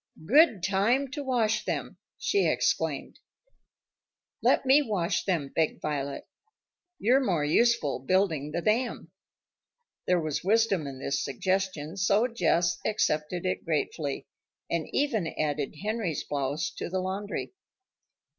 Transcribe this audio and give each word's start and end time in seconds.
"Good 0.25 0.63
time 0.63 1.09
to 1.11 1.21
wash 1.21 1.63
them!" 1.63 1.97
she 2.17 2.47
exclaimed. 2.47 3.19
"Let 4.41 4.65
me 4.65 4.81
wash 4.81 5.25
them," 5.25 5.49
begged 5.55 5.79
Violet. 5.79 6.27
"You're 6.97 7.23
more 7.23 7.45
useful 7.45 7.99
building 7.99 8.49
the 8.49 8.63
dam." 8.63 9.11
There 10.07 10.19
was 10.19 10.43
wisdom 10.43 10.87
in 10.87 10.97
this 10.97 11.23
suggestion, 11.23 11.97
so 11.97 12.25
Jess 12.27 12.79
accepted 12.83 13.45
it 13.45 13.63
gratefully, 13.63 14.25
and 14.71 14.89
even 14.91 15.27
added 15.37 15.75
Henry's 15.83 16.23
blouse 16.23 16.71
to 16.77 16.89
the 16.89 16.99
laundry. 16.99 17.53